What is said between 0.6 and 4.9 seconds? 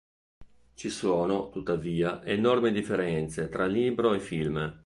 Ci sono, tuttavia, enormi differenze tra libro e film.